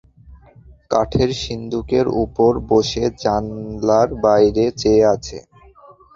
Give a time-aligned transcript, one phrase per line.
[0.91, 5.37] কাঠের সিন্দুকের উপর বসে জানলার বাইরে চেয়ে আছে।